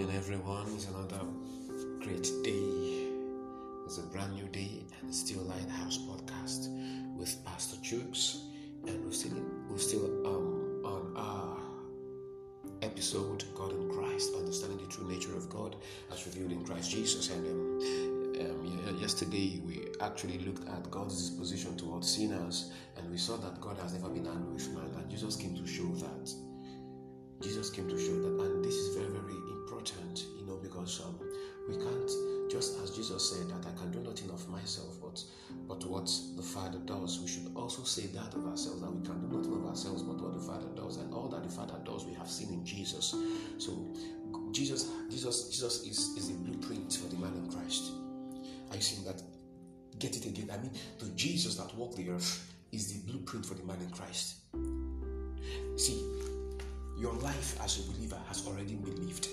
morning, 0.00 0.16
everyone. 0.16 0.66
It's 0.74 0.86
another 0.86 1.20
great 2.00 2.22
day. 2.42 3.08
It's 3.84 3.98
a 3.98 4.02
brand 4.04 4.32
new 4.32 4.46
day, 4.46 4.82
and 4.98 5.10
it's 5.10 5.20
still 5.20 5.42
Lighthouse 5.42 5.98
Podcast 5.98 6.68
with 7.18 7.44
Pastor 7.44 7.76
Jukes, 7.82 8.44
and 8.86 9.04
we're 9.04 9.12
still 9.12 9.42
we're 9.68 9.76
still 9.76 10.06
um 10.26 10.80
on 10.86 11.12
our 11.16 11.58
episode 12.80 13.44
God 13.54 13.72
in 13.72 13.90
Christ, 13.90 14.32
understanding 14.38 14.78
the 14.78 14.86
true 14.86 15.06
nature 15.06 15.36
of 15.36 15.50
God 15.50 15.76
as 16.10 16.24
revealed 16.24 16.52
in 16.52 16.64
Christ 16.64 16.90
Jesus. 16.90 17.28
And 17.28 17.46
um, 17.46 18.40
um, 18.40 18.98
yesterday 18.98 19.60
we 19.66 19.88
actually 20.00 20.38
looked 20.38 20.66
at 20.66 20.90
God's 20.90 21.28
disposition 21.28 21.76
towards 21.76 22.08
sinners, 22.08 22.72
and 22.96 23.10
we 23.10 23.18
saw 23.18 23.36
that 23.36 23.60
God 23.60 23.76
has 23.78 23.92
never 23.92 24.08
been 24.08 24.26
angry 24.26 24.54
with 24.54 24.70
man, 24.70 24.90
and 24.96 25.10
Jesus 25.10 25.36
came 25.36 25.54
to 25.56 25.66
show 25.66 25.92
that. 25.96 26.32
Jesus 27.42 27.68
came 27.68 27.88
to 27.88 27.98
show 27.98 28.16
that, 28.22 28.44
and 28.46 28.64
this 28.64 28.74
is 28.74 28.96
very, 28.96 29.08
very 29.08 29.49
important, 29.80 30.24
you 30.38 30.46
know, 30.46 30.56
because 30.56 31.00
um, 31.00 31.18
we 31.68 31.74
can't 31.76 32.10
just 32.50 32.80
as 32.82 32.90
Jesus 32.90 33.30
said 33.30 33.48
that 33.48 33.66
I 33.66 33.78
can 33.78 33.90
do 33.92 34.00
nothing 34.00 34.28
of 34.30 34.46
myself, 34.48 35.00
but 35.00 35.22
but 35.68 35.84
what 35.88 36.10
the 36.36 36.42
Father 36.42 36.78
does. 36.84 37.20
We 37.20 37.28
should 37.28 37.50
also 37.54 37.84
say 37.84 38.06
that 38.08 38.34
of 38.34 38.46
ourselves 38.46 38.80
that 38.82 38.92
we 38.92 39.06
can 39.06 39.20
do 39.20 39.36
nothing 39.36 39.52
of 39.52 39.66
ourselves, 39.66 40.02
but 40.02 40.20
what 40.20 40.34
the 40.34 40.40
Father 40.40 40.68
does, 40.74 40.96
and 40.96 41.14
all 41.14 41.28
that 41.28 41.44
the 41.44 41.48
Father 41.48 41.76
does, 41.84 42.04
we 42.04 42.14
have 42.14 42.28
seen 42.28 42.52
in 42.52 42.64
Jesus. 42.64 43.14
So 43.58 43.94
Jesus, 44.52 44.90
Jesus, 45.08 45.48
Jesus 45.48 45.86
is 45.86 45.98
is 46.16 46.30
a 46.30 46.34
blueprint 46.34 46.92
for 46.92 47.08
the 47.08 47.16
man 47.16 47.32
in 47.34 47.50
Christ. 47.50 47.92
Are 48.70 48.76
you 48.76 48.82
seeing 48.82 49.04
that? 49.06 49.22
Get 49.98 50.16
it 50.16 50.26
again. 50.26 50.50
I 50.52 50.56
mean, 50.56 50.72
the 50.98 51.06
Jesus 51.10 51.56
that 51.56 51.74
walked 51.76 51.96
the 51.96 52.10
earth 52.10 52.52
is 52.72 52.92
the 52.92 53.10
blueprint 53.10 53.44
for 53.44 53.54
the 53.54 53.64
man 53.64 53.76
in 53.80 53.90
Christ. 53.90 54.36
See, 55.76 56.02
your 56.98 57.12
life 57.14 57.60
as 57.62 57.80
a 57.80 57.92
believer 57.92 58.18
has 58.28 58.46
already 58.46 58.74
been 58.74 59.06
lived. 59.06 59.28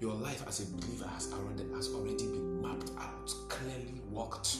Your 0.00 0.14
life 0.14 0.44
as 0.46 0.60
a 0.60 0.66
believer 0.76 1.08
has 1.14 1.32
already, 1.32 1.64
has 1.74 1.88
already 1.88 2.26
been 2.26 2.60
mapped 2.60 2.90
out, 2.98 3.32
clearly 3.48 4.00
walked, 4.10 4.58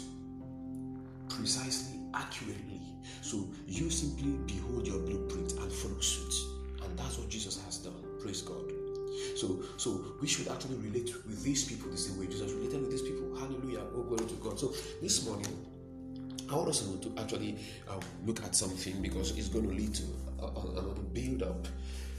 precisely, 1.28 2.00
accurately. 2.14 2.80
So 3.20 3.46
you 3.66 3.90
simply 3.90 4.32
behold 4.46 4.86
your 4.86 4.98
blueprint 5.00 5.52
and 5.52 5.70
follow 5.70 6.00
suit. 6.00 6.34
And 6.82 6.98
that's 6.98 7.18
what 7.18 7.28
Jesus 7.28 7.62
has 7.64 7.78
done. 7.78 8.02
Praise 8.20 8.40
God. 8.40 8.72
So, 9.36 9.62
so 9.76 10.04
we 10.20 10.26
should 10.26 10.48
actually 10.48 10.76
relate 10.76 11.12
with 11.26 11.42
these 11.42 11.64
people 11.64 11.90
the 11.90 11.96
same 11.98 12.18
way 12.18 12.26
Jesus 12.26 12.52
related 12.52 12.80
with 12.80 12.90
these 12.90 13.02
people. 13.02 13.36
Hallelujah. 13.36 13.82
Oh, 13.94 14.02
glory 14.02 14.24
to 14.26 14.34
God. 14.36 14.58
So 14.58 14.72
this 15.02 15.26
morning, 15.26 15.48
I 16.50 16.54
want 16.54 16.68
us 16.68 16.80
to 16.80 17.12
actually 17.18 17.58
um, 17.88 18.00
look 18.24 18.42
at 18.42 18.54
something 18.54 19.02
because 19.02 19.36
it's 19.36 19.48
going 19.48 19.68
to 19.68 19.74
lead 19.74 19.94
to 19.96 20.02
another 20.38 21.00
build 21.12 21.42
up 21.42 21.66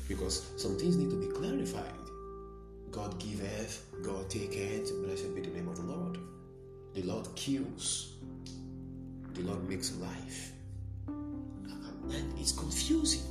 because 0.08 0.52
some 0.58 0.78
things 0.78 0.98
need 0.98 1.10
to 1.10 1.16
be 1.16 1.28
clarified. 1.28 2.07
God 2.98 3.20
giveth, 3.20 3.86
God 4.02 4.28
taketh, 4.28 4.92
blessed 5.04 5.36
be 5.36 5.42
the 5.42 5.50
name 5.50 5.68
of 5.68 5.76
the 5.76 5.84
Lord. 5.84 6.18
The 6.96 7.04
Lord 7.04 7.28
kills, 7.36 8.14
the 9.36 9.42
Lord 9.44 9.70
makes 9.70 9.96
life. 9.98 10.52
And 11.08 12.40
it's 12.40 12.54
confusing 12.54 13.22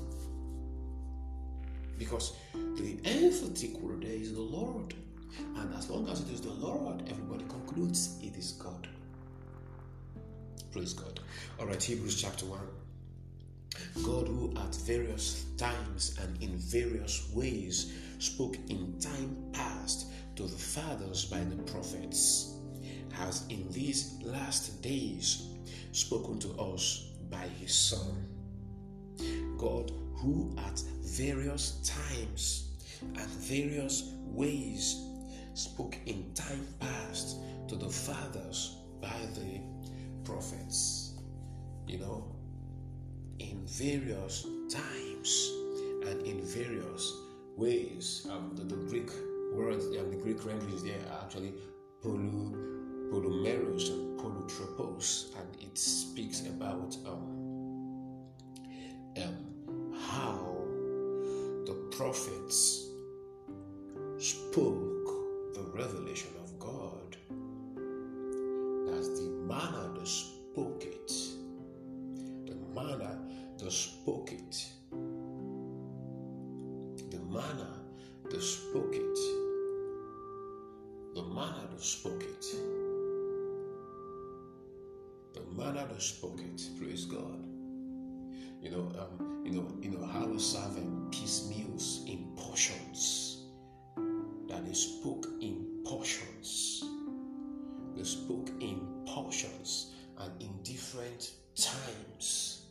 because 1.98 2.34
the 2.54 2.96
emphatic 3.04 3.76
word 3.80 4.02
there 4.02 4.12
is 4.12 4.32
the 4.34 4.40
Lord. 4.40 4.94
And 5.56 5.74
as 5.74 5.90
long 5.90 6.08
as 6.10 6.20
it 6.20 6.30
is 6.30 6.42
the 6.42 6.52
Lord, 6.52 7.02
everybody 7.10 7.44
concludes 7.48 8.20
it 8.22 8.36
is 8.36 8.52
God. 8.52 8.86
Praise 10.70 10.94
God. 10.94 11.18
All 11.58 11.66
right, 11.66 11.82
Hebrews 11.82 12.22
chapter 12.22 12.46
1. 12.46 12.85
God, 14.02 14.28
who 14.28 14.52
at 14.56 14.74
various 14.74 15.44
times 15.56 16.16
and 16.22 16.42
in 16.42 16.56
various 16.56 17.28
ways 17.32 17.92
spoke 18.18 18.56
in 18.68 18.98
time 19.00 19.36
past 19.52 20.06
to 20.36 20.44
the 20.44 20.56
fathers 20.56 21.24
by 21.24 21.40
the 21.40 21.62
prophets, 21.70 22.54
has 23.12 23.44
in 23.48 23.70
these 23.72 24.18
last 24.22 24.82
days 24.82 25.48
spoken 25.92 26.38
to 26.38 26.50
us 26.60 27.10
by 27.30 27.46
his 27.58 27.74
Son. 27.74 28.28
God, 29.56 29.90
who 30.14 30.54
at 30.58 30.78
various 31.02 31.80
times 31.84 32.70
and 33.02 33.28
various 33.28 34.12
ways 34.26 35.02
spoke 35.54 35.96
in 36.06 36.32
time 36.34 36.66
past 36.80 37.36
to 37.68 37.76
the 37.76 37.88
fathers 37.88 38.76
by 39.00 39.18
the 39.34 39.60
prophets. 40.24 41.14
You 41.86 41.98
know, 41.98 42.35
in 43.38 43.60
various 43.66 44.46
times 44.70 45.52
and 46.06 46.22
in 46.22 46.42
various 46.44 47.12
ways. 47.56 48.26
Um, 48.30 48.52
the, 48.54 48.64
the, 48.64 48.76
Greek 48.88 49.10
words, 49.52 49.86
um, 49.86 50.10
the 50.10 50.16
Greek 50.16 50.44
language 50.44 50.82
there 50.82 51.00
are 51.10 51.24
actually 51.24 51.54
polu, 52.02 52.52
polumeros 53.10 53.90
and 53.90 54.18
polutropos, 54.20 55.34
and 55.38 55.62
it 55.62 55.76
speaks 55.76 56.46
about 56.46 56.96
um, 57.06 58.24
um, 59.16 59.92
how 60.08 60.56
the 61.66 61.74
prophets 61.96 62.88
spoke 64.18 64.96
the 65.54 65.62
revelation 65.74 66.30
of 66.42 66.58
God. 66.58 67.16
That's 68.86 69.08
the 69.18 69.30
manner 69.46 69.95
manner 77.36 77.68
they 78.30 78.40
spoke 78.40 78.94
it. 78.94 79.18
The 81.14 81.22
manner 81.22 81.68
they 81.70 81.82
spoke 81.82 82.22
it. 82.22 82.46
The 85.34 85.42
manner 85.54 85.86
they 85.92 85.98
spoke 85.98 86.40
it. 86.40 86.62
Praise 86.78 87.04
God. 87.04 87.44
You 88.62 88.70
know, 88.70 88.92
um, 88.98 89.42
you 89.44 89.52
know, 89.52 89.68
you 89.80 89.90
know 89.90 90.06
how 90.06 90.26
we 90.26 90.38
serve 90.38 90.78
in 90.78 91.08
piecemeals 91.10 92.04
in 92.06 92.32
portions. 92.36 93.42
That 94.48 94.64
they 94.64 94.72
spoke 94.72 95.26
in 95.40 95.82
portions. 95.84 96.82
They 97.94 98.04
spoke 98.04 98.48
in 98.60 99.04
portions 99.06 99.92
and 100.18 100.32
in 100.40 100.62
different 100.62 101.32
times. 101.54 102.62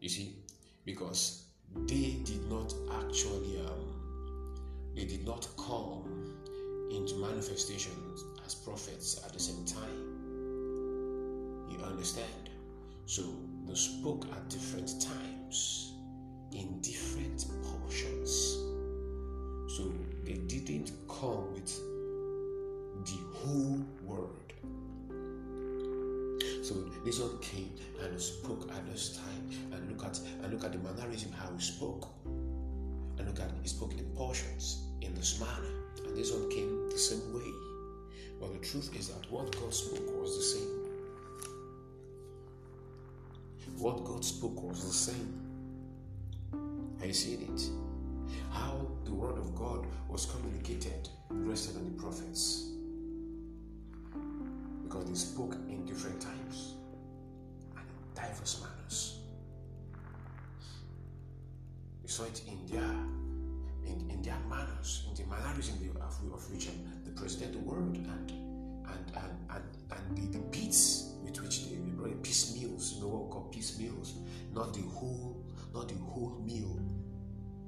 You 0.00 0.08
see, 0.08 0.36
because 0.84 1.43
they 1.86 2.16
did 2.24 2.48
not 2.50 2.72
actually, 3.00 3.60
um, 3.60 4.92
they 4.94 5.04
did 5.04 5.26
not 5.26 5.46
come 5.56 6.34
into 6.90 7.16
manifestation 7.16 7.92
as 8.46 8.54
prophets 8.54 9.20
at 9.24 9.32
the 9.32 9.40
same 9.40 9.64
time. 9.64 10.14
You 11.70 11.78
understand? 11.84 12.50
So 13.06 13.22
they 13.66 13.74
spoke 13.74 14.26
at 14.32 14.48
different 14.48 15.00
times 15.00 15.92
in 16.52 16.80
different 16.80 17.46
portions. 17.62 18.30
So 19.76 19.92
they 20.24 20.34
didn't 20.34 20.92
come 21.08 21.52
with 21.52 21.74
the 23.04 23.18
whole 23.34 23.84
word. 24.04 24.52
This 27.04 27.20
one 27.20 27.38
came 27.40 27.70
and 28.00 28.18
spoke 28.18 28.70
at 28.74 28.86
this 28.90 29.18
time, 29.18 29.50
and 29.72 29.90
look 29.90 30.06
at 30.06 30.18
and 30.42 30.50
look 30.50 30.64
at 30.64 30.72
the 30.72 30.78
mannerism 30.78 31.32
how 31.32 31.50
he 31.54 31.62
spoke, 31.62 32.08
and 32.24 33.26
look 33.26 33.40
at 33.40 33.50
he 33.62 33.68
spoke 33.68 33.92
in 33.92 34.06
portions 34.16 34.84
in 35.02 35.14
this 35.14 35.38
manner, 35.38 35.68
and 36.06 36.16
this 36.16 36.32
one 36.32 36.48
came 36.48 36.88
the 36.88 36.98
same 36.98 37.34
way. 37.34 37.52
But 38.40 38.54
the 38.54 38.66
truth 38.66 38.96
is 38.98 39.08
that 39.08 39.30
what 39.30 39.54
God 39.60 39.74
spoke 39.74 40.18
was 40.18 40.36
the 40.36 40.42
same. 40.42 40.84
What 43.76 44.02
God 44.04 44.24
spoke 44.24 44.62
was 44.62 44.86
the 44.86 45.12
same. 45.12 45.40
You 47.04 47.12
seeing 47.12 47.42
it? 47.42 47.68
How 48.50 48.80
the 49.04 49.12
word 49.12 49.36
of 49.36 49.54
God 49.54 49.86
was 50.08 50.24
communicated 50.24 51.10
rested 51.28 51.76
on 51.76 51.84
the 51.84 52.02
prophets 52.02 52.70
because 54.84 55.04
they 55.04 55.14
spoke 55.14 55.54
in 55.68 55.84
different 55.84 56.18
times 56.18 56.76
diverse 58.14 58.62
manners. 58.62 59.18
We 62.02 62.08
saw 62.08 62.24
it 62.24 62.42
in 62.46 62.66
their 62.66 62.90
in, 63.86 64.10
in 64.10 64.22
their 64.22 64.38
manners, 64.48 65.06
in 65.08 65.14
the 65.14 65.28
mannerism 65.28 65.76
of, 65.96 66.32
of 66.32 66.50
which 66.50 66.68
um, 66.68 66.74
they 67.04 67.10
presented 67.10 67.54
the 67.54 67.58
world 67.58 67.96
and 67.96 68.30
and 68.30 69.12
and 69.16 69.32
and, 69.50 69.64
and 69.90 70.32
the, 70.32 70.38
the 70.38 70.44
beats 70.46 71.14
with 71.22 71.40
which 71.42 71.64
they, 71.64 71.76
they 71.76 71.90
brought 71.90 72.22
piecemeals, 72.22 72.94
you 72.94 73.02
know 73.02 73.08
what 73.08 73.24
we 73.24 73.30
call 73.32 73.48
piecemeals, 73.50 74.14
not 74.52 74.74
the 74.74 74.82
whole, 74.82 75.44
not 75.74 75.88
the 75.88 75.94
whole 75.96 76.38
meal, 76.44 76.78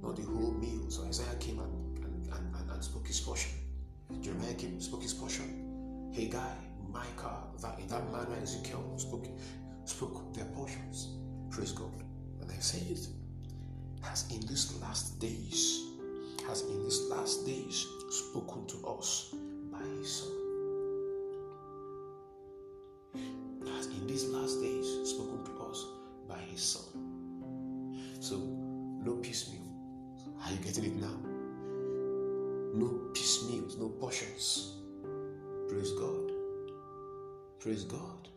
not 0.03 0.17
the 0.17 0.23
whole 0.23 0.53
meal. 0.53 0.91
So 0.91 1.05
Isaiah 1.05 1.35
came 1.41 1.59
and, 1.59 1.99
and, 2.05 2.27
and, 2.35 2.71
and 2.71 2.85
spoke 2.85 3.07
his 3.07 3.21
portion. 3.21 3.53
Jeremiah 4.21 4.55
came 4.55 4.81
spoke 4.81 5.03
his 5.03 5.15
portion. 5.15 6.13
Haggai 6.15 6.55
Micah, 6.93 7.45
that 7.61 7.79
in 7.79 7.87
that 7.89 8.11
manner 8.13 8.37
Ezekiel 8.43 8.95
spoke, 8.97 9.27
spoke 9.87 10.35
their 10.35 10.45
portions. 10.47 11.09
Praise 11.51 11.73
God. 11.73 12.03
And 12.41 12.51
I 12.51 12.59
say 12.61 12.79
it, 12.91 13.09
as 14.11 14.31
in 14.31 14.41
these 14.47 14.79
last 14.81 15.19
days 15.19 15.87
has 16.47 16.63
in 16.63 16.85
these 16.85 17.01
last 17.09 17.45
days 17.45 17.87
spoken 18.09 18.67
to 18.67 18.87
us 18.87 19.35
by 19.73 19.83
his 19.99 20.13
Son. 20.13 20.33
Has 23.67 23.87
in 23.87 24.07
these 24.07 24.27
last 24.27 24.61
days 24.63 24.87
spoken 25.11 25.45
to 25.45 25.65
us 25.65 25.87
by 26.29 26.39
his 26.39 26.63
Son. 26.63 26.85
So, 28.21 28.37
no 28.39 29.17
piecemeal. 29.17 29.63
Are 30.45 30.53
you 30.53 30.59
getting 30.59 30.85
it 30.85 30.97
now? 30.97 31.19
No 32.75 33.11
piecemeals, 33.13 33.77
no 33.77 33.89
portions. 33.89 34.75
Praise 35.69 35.91
God. 35.93 36.31
Praise 37.59 37.85
God. 37.85 38.29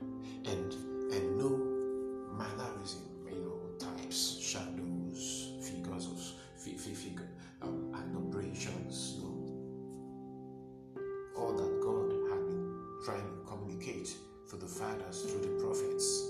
To 14.50 14.56
the 14.56 14.66
fathers 14.66 15.24
through 15.24 15.42
the 15.42 15.64
prophets, 15.64 16.28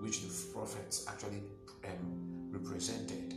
which 0.00 0.22
the 0.22 0.52
prophets 0.52 1.06
actually 1.08 1.42
um, 1.84 2.50
represented. 2.50 3.34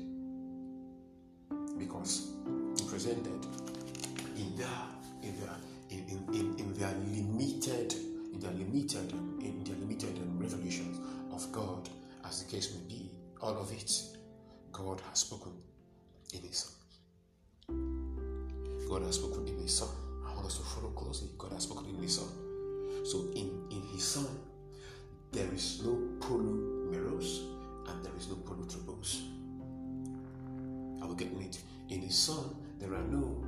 Because 1.77 2.33
represented 2.81 3.45
in 4.35 4.55
their 4.57 4.67
in 5.23 5.39
their 5.39 5.55
in, 5.89 5.99
in, 6.09 6.35
in, 6.35 6.59
in 6.59 6.73
their 6.73 6.93
limited 7.13 7.93
in 7.93 8.39
their 8.39 8.51
limited 8.51 9.11
in 9.41 9.63
their 9.63 9.75
limited 9.77 10.19
revelations 10.37 10.99
of 11.31 11.51
God, 11.51 11.87
as 12.25 12.43
the 12.43 12.51
case 12.51 12.73
may 12.73 12.95
be, 12.95 13.09
all 13.41 13.57
of 13.57 13.71
it, 13.71 13.91
God 14.71 15.01
has 15.09 15.19
spoken 15.19 15.53
in 16.33 16.41
His 16.41 16.57
Son. 16.57 16.73
God 18.89 19.03
has 19.03 19.15
spoken 19.15 19.47
in 19.47 19.57
His 19.59 19.77
Son. 19.77 19.89
I 20.27 20.33
want 20.33 20.47
us 20.47 20.57
to 20.57 20.63
follow 20.63 20.89
closely. 20.89 21.29
God 21.37 21.53
has 21.53 21.63
spoken 21.63 21.85
in 21.89 22.01
His 22.01 22.15
Son. 22.17 22.48
So 23.03 23.27
in, 23.33 23.49
in 23.71 23.81
His 23.93 24.03
Son, 24.03 24.27
there 25.31 25.47
is 25.53 25.81
no 25.83 25.95
meros 26.91 27.41
and 27.87 28.03
there 28.03 28.15
is 28.17 28.27
no 28.27 28.35
polutropos. 28.35 29.21
I 31.01 31.05
will 31.05 31.15
get 31.15 31.31
it. 31.41 31.59
In 31.89 32.01
His 32.01 32.17
Son, 32.17 32.55
there 32.79 32.93
are 32.93 33.07
no 33.09 33.43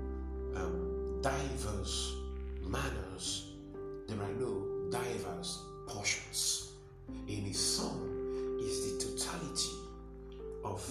um, 0.55 1.19
diverse 1.21 2.13
manners. 2.63 3.47
There 4.07 4.21
are 4.21 4.33
no 4.39 4.89
diverse 4.89 5.59
portions. 5.87 6.71
In 7.27 7.43
His 7.43 7.59
Son 7.59 8.57
is 8.61 8.93
the 8.93 9.05
totality 9.05 9.69
of 10.63 10.85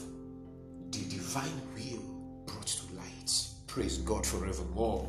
the 0.90 1.04
divine 1.08 1.60
will 1.74 2.02
brought 2.46 2.66
to 2.66 2.94
light. 2.96 3.46
Praise 3.66 3.98
God 3.98 4.26
forevermore. 4.26 5.06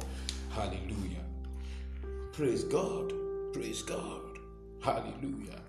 Hallelujah. 0.52 1.26
Praise 2.34 2.64
God. 2.64 3.21
Praise 3.54 3.82
God. 3.82 4.40
Hallelujah. 4.82 5.60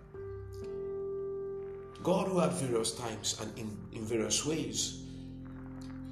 God, 2.03 2.29
who 2.29 2.41
at 2.41 2.53
various 2.53 2.97
times 2.97 3.41
and 3.41 3.59
in, 3.59 3.77
in 3.93 4.05
various 4.05 4.47
ways 4.47 5.03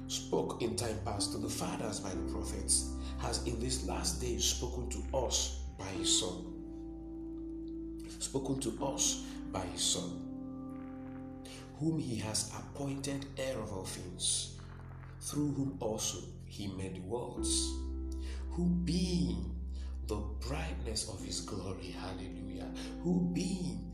spoke 0.07 0.61
in 0.61 0.75
time 0.75 0.99
past 1.05 1.31
to 1.31 1.37
the 1.37 1.47
fathers 1.49 2.01
by 2.01 2.09
the 2.09 2.31
prophets, 2.31 2.91
has 3.19 3.45
in 3.47 3.57
these 3.59 3.85
last 3.87 4.19
days 4.21 4.43
spoken 4.43 4.89
to 4.89 5.17
us 5.17 5.59
by 5.79 5.85
his 5.85 6.19
Son. 6.19 6.45
Spoken 8.19 8.59
to 8.59 8.85
us 8.85 9.23
by 9.53 9.61
his 9.61 9.81
Son, 9.81 10.21
whom 11.79 11.97
he 11.99 12.17
has 12.17 12.51
appointed 12.53 13.25
heir 13.37 13.57
of 13.59 13.71
all 13.71 13.85
things, 13.85 14.57
through 15.21 15.53
whom 15.53 15.77
also 15.79 16.17
he 16.45 16.67
made 16.67 16.95
the 16.95 17.01
worlds, 17.01 17.71
who 18.51 18.65
being 18.83 19.50
the 20.07 20.15
brightness 20.47 21.09
of 21.09 21.23
his 21.23 21.41
glory, 21.41 21.95
hallelujah, 21.99 22.67
who 23.01 23.29
being 23.33 23.91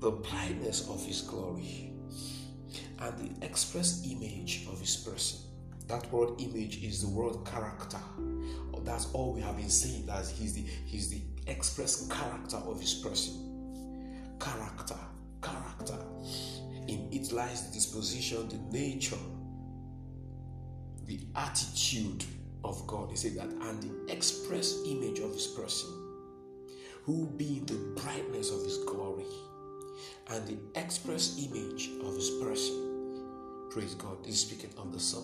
the 0.00 0.10
brightness 0.10 0.88
of 0.88 1.04
his 1.04 1.22
glory 1.22 1.92
and 3.00 3.18
the 3.18 3.46
express 3.46 4.06
image 4.10 4.66
of 4.70 4.80
his 4.80 4.96
person. 4.96 5.40
That 5.88 6.10
word 6.12 6.40
image 6.40 6.82
is 6.82 7.02
the 7.02 7.08
word 7.08 7.44
character. 7.44 7.98
That's 8.84 9.12
all 9.12 9.34
we 9.34 9.42
have 9.42 9.56
been 9.56 9.68
saying. 9.68 10.06
That 10.06 10.26
he's 10.26 10.54
the 10.54 10.62
he's 10.62 11.10
the 11.10 11.20
express 11.46 12.08
character 12.08 12.56
of 12.56 12.80
his 12.80 12.94
person. 12.94 14.36
Character, 14.40 14.96
character. 15.42 15.98
In 16.86 17.08
it 17.12 17.30
lies 17.32 17.66
the 17.66 17.74
disposition, 17.74 18.48
the 18.48 18.78
nature, 18.78 19.18
the 21.04 21.20
attitude 21.36 22.24
of 22.68 22.86
God. 22.86 23.10
He 23.10 23.16
said 23.16 23.34
that, 23.34 23.48
and 23.48 23.82
the 23.82 24.12
express 24.12 24.82
image 24.86 25.18
of 25.20 25.32
his 25.32 25.46
person, 25.46 25.88
who 27.04 27.26
being 27.36 27.64
the 27.64 28.00
brightness 28.00 28.50
of 28.50 28.62
his 28.62 28.78
glory 28.84 29.24
and 30.30 30.46
the 30.46 30.58
express 30.78 31.38
image 31.38 31.90
of 32.04 32.14
his 32.14 32.30
person. 32.42 32.84
Praise 33.70 33.94
God. 33.94 34.16
Is 34.26 34.40
speaking 34.40 34.70
of 34.78 34.92
the 34.92 35.00
Son, 35.00 35.22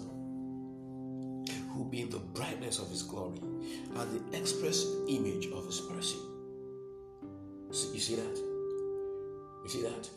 who 1.74 1.84
being 1.84 2.08
the 2.10 2.18
brightness 2.18 2.78
of 2.78 2.88
his 2.88 3.02
glory 3.02 3.38
and 3.40 4.30
the 4.32 4.38
express 4.38 4.86
image 5.08 5.46
of 5.48 5.66
his 5.66 5.80
person. 5.80 6.18
You 7.68 8.00
see 8.00 8.14
that? 8.16 8.36
You 9.64 9.68
see 9.68 9.82
that? 9.82 10.08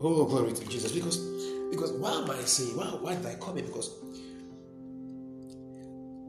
Oh, 0.00 0.24
glory 0.24 0.52
to 0.52 0.68
Jesus. 0.68 0.92
Because 0.92 1.18
because 1.70 1.92
why 1.92 2.12
am 2.12 2.30
I 2.30 2.40
saying, 2.40 2.76
why, 2.76 2.84
why 2.84 3.14
did 3.14 3.26
I 3.26 3.34
come 3.36 3.56
in? 3.56 3.64
Because 3.64 3.90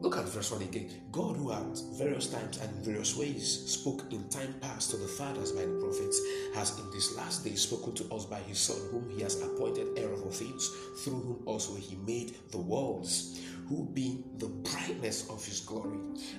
Look 0.04 0.18
at 0.18 0.28
verse 0.28 0.52
1 0.52 0.60
again. 0.60 0.90
God, 1.12 1.38
who 1.38 1.50
at 1.50 1.78
various 1.94 2.26
times 2.26 2.58
and 2.58 2.70
in 2.76 2.84
various 2.84 3.16
ways 3.16 3.72
spoke 3.72 4.02
in 4.12 4.28
time 4.28 4.54
past 4.60 4.90
to 4.90 4.98
the 4.98 5.08
fathers 5.08 5.50
by 5.50 5.62
the 5.62 5.80
prophets, 5.80 6.20
has 6.54 6.78
in 6.78 6.90
this 6.90 7.16
last 7.16 7.42
day 7.42 7.54
spoken 7.54 7.94
to 7.94 8.14
us 8.14 8.26
by 8.26 8.40
his 8.40 8.58
Son, 8.58 8.76
whom 8.90 9.08
he 9.08 9.22
has 9.22 9.40
appointed 9.40 9.98
heir 9.98 10.12
of 10.12 10.22
all 10.22 10.30
things, 10.30 10.68
through 11.02 11.20
whom 11.20 11.42
also 11.46 11.74
he 11.76 11.96
made 11.96 12.36
the 12.50 12.58
worlds, 12.58 13.40
who 13.66 13.88
being 13.94 14.22
the 14.36 14.48
brightness 14.48 15.30
of 15.30 15.42
his 15.42 15.60
glory 15.60 15.96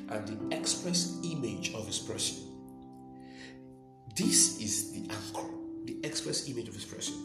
and 0.10 0.28
the 0.28 0.56
express 0.56 1.18
image 1.24 1.74
of 1.74 1.88
his 1.88 1.98
person. 1.98 2.44
This 4.16 4.62
is 4.62 4.92
the 4.92 5.10
anchor, 5.12 5.50
the 5.86 5.98
express 6.04 6.48
image 6.48 6.68
of 6.68 6.76
his 6.76 6.86
person. 6.86 7.16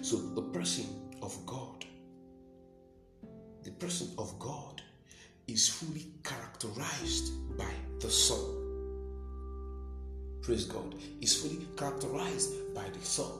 So, 0.00 0.16
the 0.16 0.40
person 0.40 0.86
of 1.20 1.36
God, 1.44 1.84
the 3.64 3.70
person 3.72 4.08
of 4.16 4.38
God 4.38 4.80
is 5.46 5.68
fully 5.68 6.06
characterized 6.22 7.56
by 7.56 7.70
the 8.00 8.10
Son. 8.10 8.40
Praise 10.42 10.64
God. 10.64 10.94
Is 11.20 11.34
fully 11.34 11.66
characterized 11.76 12.74
by 12.74 12.84
the 12.90 13.04
Son. 13.04 13.30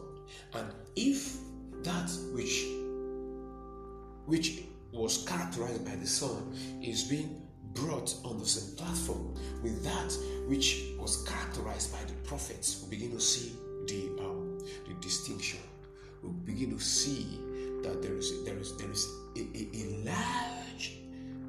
And 0.55 0.67
if 0.97 1.37
that 1.83 2.11
which 2.33 2.65
which 4.27 4.63
was 4.93 5.25
characterized 5.29 5.85
by 5.85 5.97
the 5.97 6.07
Son 6.07 6.57
is 6.83 7.05
being 7.05 7.43
brought 7.75 8.15
on 8.25 8.39
the 8.39 8.47
same 8.47 8.77
platform 8.77 9.35
with 9.63 9.83
that 9.85 10.17
which 10.49 10.85
was 10.99 11.25
characterized 11.25 11.93
by 11.93 12.03
the 12.05 12.15
prophets, 12.27 12.83
we 12.85 12.97
begin 12.97 13.11
to 13.11 13.21
see 13.21 13.53
the 13.87 14.11
um, 14.23 14.59
the 14.87 14.95
distinction. 15.01 15.61
We 16.23 16.31
begin 16.53 16.77
to 16.77 16.83
see 16.83 17.39
that 17.83 18.01
there 18.01 18.17
is 18.17 18.45
there 18.45 18.59
is 18.59 18.77
there 18.77 18.91
is 18.91 19.07
a, 19.37 19.41
a, 19.41 19.69
a 19.75 20.05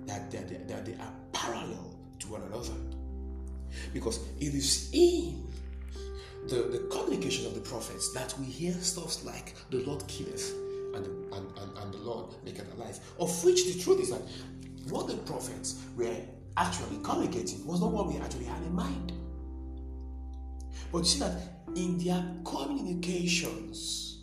that, 0.07 0.31
that, 0.31 0.67
that 0.67 0.85
they 0.85 0.93
are 0.93 1.13
parallel 1.33 1.95
to 2.19 2.27
one 2.27 2.41
another. 2.43 2.73
Because 3.93 4.19
it 4.39 4.53
is 4.53 4.89
in 4.93 5.47
the, 6.47 6.55
the 6.55 6.87
communication 6.91 7.45
of 7.45 7.55
the 7.55 7.61
prophets 7.61 8.13
that 8.13 8.33
we 8.39 8.45
hear 8.45 8.73
stuff 8.73 9.23
like 9.25 9.55
the 9.69 9.77
Lord 9.83 10.07
killeth 10.07 10.53
and, 10.93 11.05
and, 11.33 11.57
and, 11.57 11.77
and 11.77 11.93
the 11.93 11.97
Lord 11.97 12.33
maketh 12.43 12.71
alive. 12.75 12.99
Of 13.19 13.43
which 13.43 13.65
the 13.65 13.81
truth 13.81 14.01
is 14.01 14.09
that 14.11 14.21
what 14.89 15.07
the 15.07 15.17
prophets 15.17 15.81
were 15.97 16.15
actually 16.57 16.97
communicating 17.03 17.65
was 17.65 17.81
not 17.81 17.91
what 17.91 18.07
we 18.07 18.17
actually 18.17 18.45
had 18.45 18.61
in 18.61 18.73
mind. 18.73 19.11
But 20.91 20.99
you 20.99 21.05
see 21.05 21.19
that 21.19 21.37
in 21.75 21.97
their 21.97 22.23
communications, 22.45 24.19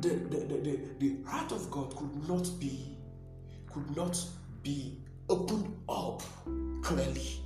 the, 0.00 0.08
the, 0.08 0.36
the, 0.38 0.56
the, 0.58 0.80
the 0.98 1.28
heart 1.28 1.52
of 1.52 1.70
God 1.70 1.94
could 1.96 2.28
not 2.28 2.48
be 2.58 2.91
could 3.72 3.96
not 3.96 4.18
be 4.62 4.98
opened 5.28 5.74
up 5.88 6.22
clearly. 6.82 7.40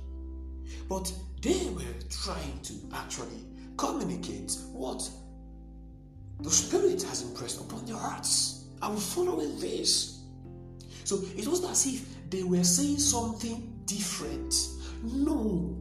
But 0.89 1.11
they 1.41 1.69
were 1.75 1.83
trying 2.09 2.59
to 2.63 2.73
actually 2.93 3.45
communicate 3.77 4.55
what 4.71 5.09
the 6.39 6.49
Spirit 6.49 7.01
has 7.03 7.23
impressed 7.23 7.61
upon 7.61 7.85
their 7.85 7.95
hearts. 7.95 8.65
I 8.81 8.89
will 8.89 8.97
following 8.97 9.59
this. 9.59 10.21
So 11.03 11.19
it 11.35 11.47
wasn't 11.47 11.71
as 11.71 11.85
if 11.87 12.29
they 12.29 12.43
were 12.43 12.63
saying 12.63 12.99
something 12.99 13.81
different. 13.85 14.53
No. 15.03 15.75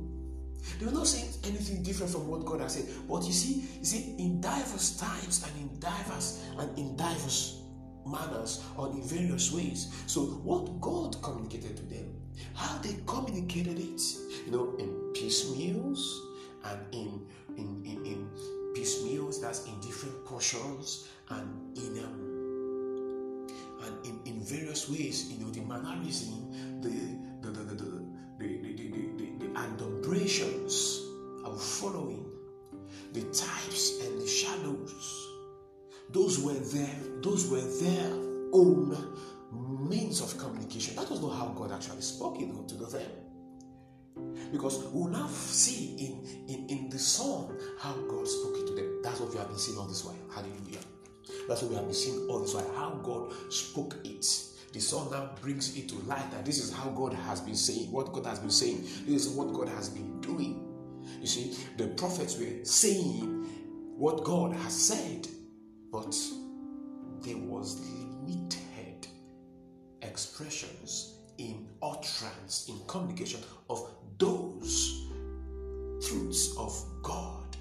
They 0.79 0.87
were 0.87 0.93
not 0.93 1.07
saying 1.07 1.29
anything 1.45 1.83
different 1.83 2.13
from 2.13 2.29
what 2.29 2.45
God 2.45 2.61
has 2.61 2.75
said. 2.75 2.87
But 3.09 3.25
you 3.25 3.33
see, 3.33 3.65
you 3.79 3.85
see, 3.85 4.15
in 4.19 4.41
diverse 4.41 4.99
times 4.99 5.45
and 5.47 5.71
in 5.71 5.81
diverse 5.81 6.45
and 6.59 6.79
in 6.79 6.97
diverse 6.97 7.61
manners 8.07 8.65
or 8.77 8.89
in 8.91 9.03
various 9.03 9.53
ways. 9.53 9.93
So, 10.07 10.21
what 10.21 10.81
God 10.81 11.21
communicated 11.23 11.77
to 11.77 11.83
them, 11.85 12.15
how 12.55 12.79
they 12.79 12.97
communicated 13.07 13.79
it, 13.79 14.01
you 14.45 14.53
know, 14.53 14.75
in 14.79 15.13
piecemeals 15.15 16.23
and 16.65 16.81
in 16.93 17.27
in 17.57 17.83
in, 17.85 18.07
in 18.07 18.29
piecemeals 18.75 19.41
that's 19.41 19.65
in 19.67 19.81
different 19.81 20.25
portions 20.25 21.09
and 21.31 21.77
in 21.77 22.05
um, 22.05 22.37
and 23.85 24.07
in, 24.07 24.21
in 24.25 24.41
various 24.41 24.89
ways, 24.89 25.31
you 25.31 25.45
know, 25.45 25.51
the 25.53 25.61
mannerism, 25.61 26.81
the 26.81 26.91
the 27.47 27.51
the 27.51 27.65
the 27.65 28.07
the, 28.39 28.47
the, 28.47 28.73
the, 28.73 28.73
the, 28.73 28.99
the, 29.17 29.47
the 29.47 29.47
adumbrations 29.55 31.01
are 31.45 31.57
following, 31.57 32.25
the 33.13 33.21
shadows 33.33 33.56
those 36.17 36.39
were 36.39 36.55
their 36.55 36.95
those 37.21 37.51
were 37.51 37.61
their 37.61 38.11
own 38.53 38.97
means 39.87 40.23
of 40.23 40.37
communication. 40.39 40.97
That 40.97 41.11
was 41.11 41.21
not 41.21 41.37
how 41.37 41.49
God 41.49 41.73
actually 41.73 42.01
spoke 42.01 42.41
know, 42.41 42.65
to 42.67 42.75
them. 42.75 43.11
Because 44.51 44.79
we 44.79 45.01
will 45.01 45.09
now 45.09 45.27
see 45.27 45.95
in, 45.99 46.47
in, 46.49 46.67
in 46.71 46.89
the 46.89 46.99
song 46.99 47.55
how 47.79 47.93
God 47.93 48.27
spoke 48.27 48.57
it 48.57 48.67
to 48.69 48.75
them. 48.75 49.01
That's 49.03 49.21
what 49.21 49.31
we 49.31 49.37
have 49.37 49.49
been 49.49 49.59
seeing 49.59 49.77
all 49.77 49.87
this 49.87 50.05
while. 50.05 50.17
Hallelujah. 50.35 50.79
That's 51.49 51.61
what 51.63 51.71
we 51.71 51.77
have 51.77 51.85
been 51.85 51.95
seeing 51.95 52.27
all 52.31 52.41
this 52.41 52.55
while. 52.55 52.73
How 52.75 52.91
God 53.03 53.35
spoke 53.53 53.97
it. 54.05 54.27
The 54.73 54.81
song 54.81 55.11
now 55.11 55.31
brings 55.43 55.77
it 55.77 55.89
to 55.91 55.97
light 56.07 56.31
that 56.31 56.47
this 56.47 56.59
is 56.59 56.73
how 56.73 56.89
God 56.91 57.13
has 57.13 57.41
been 57.43 57.57
saying, 57.57 57.93
what 57.93 58.13
God 58.13 58.25
has 58.25 58.39
been 58.39 58.51
saying. 58.51 58.83
This 59.07 59.27
is 59.27 59.29
what 59.29 59.53
God 59.53 59.69
has 59.69 59.91
been 59.91 60.21
doing. 60.23 60.63
You 61.21 61.27
see, 61.27 61.57
the 61.77 61.89
prophets 61.89 62.39
were 62.39 62.65
saying 62.65 63.45
what 63.97 64.25
God 64.25 64.55
has 64.55 64.75
said 64.75 65.29
but 65.97 66.15
there 67.23 67.39
was 67.39 67.81
limited 68.27 69.07
expressions 70.03 71.15
in 71.39 71.67
utterance, 71.83 72.67
in 72.69 72.79
communication 72.87 73.41
of 73.71 73.89
those 74.19 75.07
truths 76.07 76.55
of 76.59 76.85
God. 77.03 77.57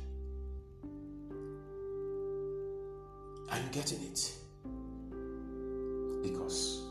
Are 3.49 3.57
you 3.57 3.69
getting 3.71 4.01
it? 4.01 4.33
Because 6.21 6.81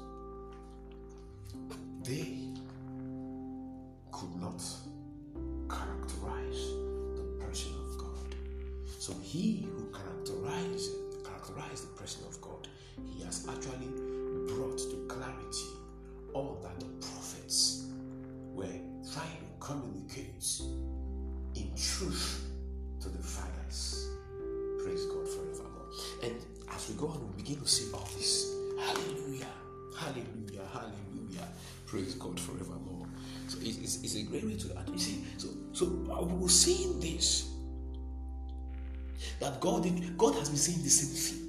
they 2.04 2.38
could 4.12 4.34
not 4.40 4.62
characterize 5.68 6.62
the 7.16 7.44
person 7.44 7.72
of 7.86 7.98
God. 7.98 8.34
So 8.98 9.12
he 9.22 9.68
person 12.04 12.26
of 12.28 12.38
God, 12.42 12.68
he 13.16 13.25
has 13.25 13.49
actually 13.49 13.88
brought 14.46 14.76
to 14.76 15.06
clarity 15.08 15.70
all 16.34 16.61
that 16.62 16.78
the 16.78 16.84
prophets 17.00 17.87
were 18.52 18.66
trying 19.11 19.38
to 19.40 19.52
communicate 19.58 20.61
in 21.54 21.70
truth 21.75 22.44
to 23.00 23.08
the 23.08 23.23
fathers. 23.23 24.11
Praise 24.84 25.06
God 25.06 25.26
forevermore. 25.26 25.88
And 26.23 26.37
as 26.75 26.90
we 26.90 26.94
go 26.96 27.08
on, 27.08 27.26
we 27.26 27.42
begin 27.42 27.62
to 27.62 27.66
see 27.66 27.90
all 27.94 28.06
this. 28.18 28.52
Hallelujah. 28.78 29.46
Hallelujah. 29.96 30.68
Hallelujah. 30.75 31.49
Praise 31.87 32.16
God 32.16 32.38
forevermore. 32.38 33.06
So 33.49 33.56
it's, 33.62 34.02
it's 34.02 34.16
a 34.16 34.25
great 34.25 34.44
way 34.44 34.56
to 34.56 34.78
add. 34.78 34.90
You 34.90 34.99
see, 34.99 35.25
so 35.38 35.49
so 35.73 35.87
we 35.87 36.34
will 36.37 36.49
seeing 36.49 37.00
this 37.00 37.49
that 39.40 39.58
God 39.58 39.84
did, 39.84 40.18
God 40.18 40.34
has 40.34 40.50
been 40.50 40.58
saying 40.58 40.82
the 40.82 40.90
same 40.90 41.38
thing. 41.38 41.43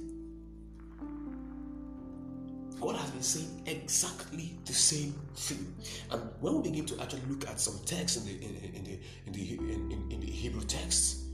Saying 3.26 3.62
exactly 3.66 4.58
the 4.64 4.72
same 4.72 5.14
thing. 5.34 5.74
And 6.10 6.22
when 6.40 6.56
we 6.56 6.70
begin 6.70 6.86
to 6.86 7.00
actually 7.02 7.22
look 7.28 7.48
at 7.48 7.60
some 7.60 7.78
texts 7.84 8.18
in 8.18 8.24
the 8.26 8.44
in, 8.44 8.74
in 8.74 8.84
the 8.84 8.98
in 9.26 9.32
the 9.32 9.52
in, 9.72 9.92
in, 9.92 10.12
in 10.12 10.20
the 10.20 10.26
Hebrew 10.26 10.62
texts, 10.62 11.24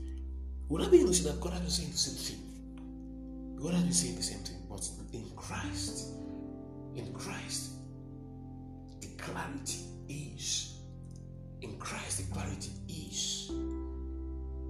we'll 0.69 0.81
not 0.81 0.91
be 0.91 0.99
able 0.99 1.09
to 1.09 1.13
see 1.15 1.29
that 1.29 1.39
God 1.39 1.53
has 1.53 1.61
been 1.61 1.69
saying 1.69 1.91
the 1.91 1.97
same 1.97 2.37
thing. 2.37 3.55
God 3.61 3.73
has 3.73 3.83
been 3.83 3.93
saying 3.93 4.15
the 4.15 4.23
same 4.23 4.39
thing, 4.39 4.57
but 4.69 4.87
in 5.13 5.29
Christ, 5.35 6.13
in 6.95 7.13
Christ, 7.13 7.71
the 9.01 9.07
clarity 9.17 9.79
is 10.09 10.73
in 11.63 11.77
Christ 11.77 12.17
the 12.17 12.33
clarity 12.33 12.71
is 12.89 13.49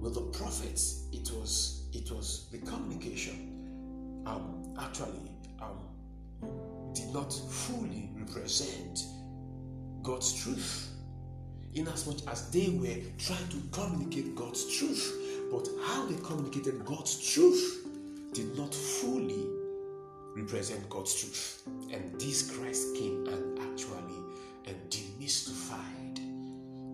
with 0.00 0.14
the 0.14 0.20
prophets 0.38 1.06
it 1.12 1.30
was 1.32 1.88
it 1.92 2.10
was 2.10 2.48
the 2.52 2.58
communication 2.58 4.22
um 4.26 4.74
actually 4.80 5.30
um 5.60 5.78
did 6.94 7.12
not 7.12 7.32
fully 7.32 8.10
represent 8.16 9.04
God's 10.02 10.32
truth 10.32 10.90
inasmuch 11.74 12.14
as 12.14 12.24
much 12.24 12.32
as 12.32 12.50
they 12.50 12.68
were 12.68 13.02
trying 13.18 13.48
to 13.48 13.60
communicate 13.72 14.34
God's 14.36 14.64
truth 14.78 15.24
but 15.50 15.68
how 15.84 16.06
they 16.06 16.16
communicated 16.22 16.84
God's 16.84 17.32
truth 17.32 17.86
did 18.32 18.56
not 18.56 18.74
fully 18.74 19.46
represent 20.34 20.88
God's 20.90 21.14
truth. 21.14 21.62
And 21.92 22.20
this 22.20 22.50
Christ 22.50 22.96
came 22.96 23.26
and 23.28 23.58
actually 23.60 24.18
and 24.66 24.76
demystified 24.90 26.18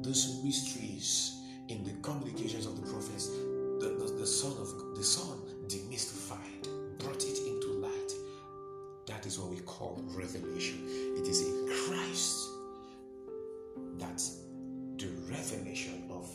those 0.04 0.42
mysteries 0.44 1.40
in 1.68 1.84
the 1.84 1.92
communications 2.02 2.66
of 2.66 2.76
the 2.76 2.90
prophets, 2.90 3.28
the, 3.28 3.96
the, 3.98 4.12
the 4.18 4.26
Son 4.26 4.52
of 4.60 4.96
the 4.96 5.04
Son 5.04 5.38
demystified, 5.68 6.68
That 9.20 9.26
is 9.26 9.38
what 9.38 9.50
we 9.50 9.60
call 9.60 10.02
revelation. 10.14 10.82
It 11.18 11.28
is 11.28 11.42
in 11.42 11.68
Christ 11.68 12.48
that 13.98 14.18
the 14.96 15.08
revelation 15.30 16.04
of 16.10 16.26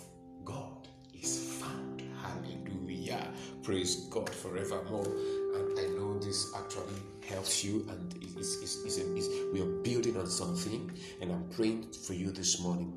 God 0.43 0.87
is 1.19 1.59
found. 1.59 2.03
Hallelujah. 2.21 3.27
Praise 3.63 4.05
God 4.11 4.29
forevermore. 4.29 5.07
And 5.55 5.79
I 5.79 5.87
know 5.97 6.19
this 6.19 6.53
actually 6.55 7.01
helps 7.27 7.63
you 7.63 7.87
and 7.89 8.13
it's, 8.21 8.61
it's, 8.61 8.83
it's, 8.85 8.97
it's, 8.97 9.29
we 9.51 9.61
are 9.61 9.81
building 9.81 10.15
on 10.17 10.27
something. 10.27 10.91
And 11.21 11.31
I'm 11.31 11.49
praying 11.49 11.91
for 11.91 12.13
you 12.13 12.29
this 12.29 12.59
morning 12.59 12.93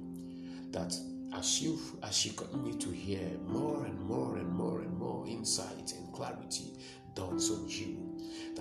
that 0.71 0.95
as 1.35 1.63
you 1.63 1.79
as 2.03 2.27
you 2.27 2.33
continue 2.33 2.75
to 2.75 2.91
hear 2.91 3.27
more 3.47 3.87
and 3.87 3.99
more 4.03 4.37
and 4.37 4.51
more 4.51 4.81
and 4.81 4.99
more 4.99 5.27
insight 5.27 5.95
and 5.97 6.13
clarity 6.13 6.73
dawns 7.15 7.51
on 7.51 7.67
you 7.69 7.98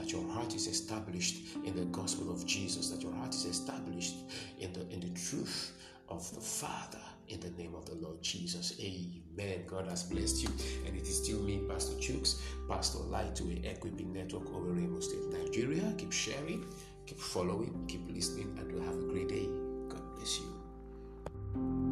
that 0.08 0.14
your 0.14 0.28
heart 0.32 0.56
is 0.56 0.68
established 0.68 1.38
in 1.66 1.76
the 1.76 1.86
gospel 1.86 2.32
of 2.32 2.46
Jesus 2.46 2.90
that 2.90 3.02
your 3.02 3.14
heart 3.16 3.34
is 3.34 3.46
established 3.46 4.16
in 4.60 4.72
the 4.72 4.82
in 4.90 5.02
the 5.02 5.10
truth 5.20 5.74
of 6.10 6.34
the 6.34 6.40
Father 6.40 7.00
in 7.28 7.42
the 7.42 7.50
name 7.62 7.76
of 7.76 7.86
the 7.86 7.96
Lord 7.96 8.22
Jesus. 8.22 8.80
Amen. 8.80 9.64
God 9.68 9.86
has 9.88 10.04
blessed 10.04 10.44
you. 10.44 10.50
And 10.86 10.96
it 10.96 11.02
is 11.02 11.22
still 11.22 11.40
me, 11.40 11.60
Pastor 11.68 11.96
Chooks, 11.96 12.40
Pastor 12.70 13.00
Light 13.00 13.36
to 13.36 13.70
Equipping 13.70 14.14
Network 14.14 14.48
over 14.56 14.72
Remo 14.72 15.02
State, 15.02 15.28
Nigeria. 15.30 15.94
Keep 15.98 16.14
sharing, 16.14 16.66
keep 17.06 17.20
following, 17.20 17.84
keep 17.90 18.10
listening, 18.10 18.58
and 18.58 18.72
we'll 18.72 18.84
have 18.84 18.96
a 18.96 19.12
great 19.12 19.28
day. 19.28 19.50
God 19.90 20.16
bless 20.16 20.40
you. 20.40 21.87